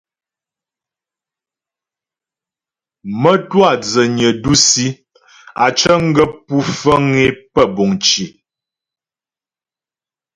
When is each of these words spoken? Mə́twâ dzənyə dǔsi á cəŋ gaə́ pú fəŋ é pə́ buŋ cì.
Mə́twâ 3.21 3.69
dzənyə 3.83 4.29
dǔsi 4.43 4.87
á 5.63 5.67
cəŋ 5.79 6.01
gaə́ 6.15 6.29
pú 6.45 6.55
fəŋ 6.79 7.03
é 7.25 7.27
pə́ 7.53 7.65
buŋ 7.75 7.91
cì. 8.05 8.25